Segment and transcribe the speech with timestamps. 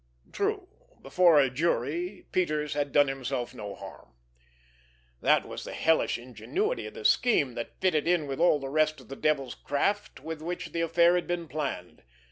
[0.31, 0.67] True,
[1.03, 7.05] before a jury, Peters had done himself no harm—that was the hellish ingenuity of the
[7.05, 10.81] scheme that fitted in with all the rest of the devil's craft with which the
[10.81, 12.01] affair had been planned.